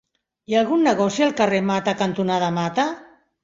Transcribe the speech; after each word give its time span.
Hi 0.51 0.55
ha 0.55 0.61
algun 0.65 0.81
negoci 0.87 1.27
al 1.27 1.37
carrer 1.43 1.61
Mata 1.69 1.97
cantonada 2.03 2.53
Mata? 2.61 2.91